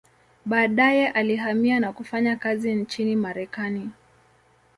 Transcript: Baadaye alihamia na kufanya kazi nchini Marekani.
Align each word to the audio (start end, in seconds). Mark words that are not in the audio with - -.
Baadaye 0.45 1.07
alihamia 1.07 1.79
na 1.79 1.93
kufanya 1.93 2.35
kazi 2.35 2.73
nchini 2.75 3.15
Marekani. 3.15 3.89